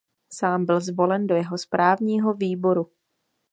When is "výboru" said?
2.33-2.91